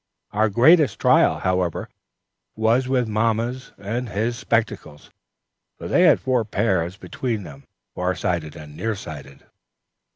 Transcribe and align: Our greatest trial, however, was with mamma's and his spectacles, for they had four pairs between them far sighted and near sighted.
Our 0.31 0.49
greatest 0.49 0.97
trial, 0.97 1.37
however, 1.41 1.87
was 2.55 2.87
with 2.87 3.07
mamma's 3.07 3.71
and 3.77 4.09
his 4.09 4.35
spectacles, 4.35 5.11
for 5.77 5.87
they 5.87 6.01
had 6.05 6.19
four 6.19 6.43
pairs 6.43 6.97
between 6.97 7.43
them 7.43 7.65
far 7.93 8.15
sighted 8.15 8.55
and 8.55 8.75
near 8.75 8.95
sighted. 8.95 9.45